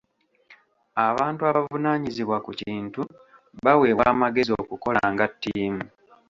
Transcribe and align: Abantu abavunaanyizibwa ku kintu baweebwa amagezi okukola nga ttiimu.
Abantu 1.07 1.41
abavunaanyizibwa 1.49 2.37
ku 2.45 2.51
kintu 2.61 3.01
baweebwa 3.63 4.05
amagezi 4.15 4.51
okukola 4.61 5.01
nga 5.11 5.25
ttiimu. 5.31 5.83